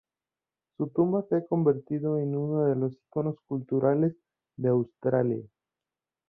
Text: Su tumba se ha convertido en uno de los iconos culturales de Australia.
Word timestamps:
Su 0.77 0.87
tumba 0.87 1.21
se 1.29 1.35
ha 1.35 1.45
convertido 1.45 2.17
en 2.17 2.35
uno 2.35 2.63
de 2.65 2.75
los 2.75 2.91
iconos 2.95 3.35
culturales 3.45 4.15
de 4.57 4.69
Australia. 4.69 5.45